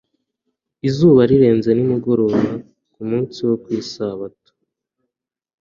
[0.87, 2.41] Izuba rirenze nimugoroba
[2.93, 4.51] ku munsi wo kwitegura isabato,